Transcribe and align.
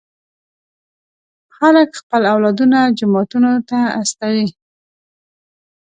خلک 1.57 1.89
خپل 2.01 2.21
اولادونه 2.33 2.79
جوماتونو 2.97 3.51
ته 3.69 3.79
استوي. 4.01 4.47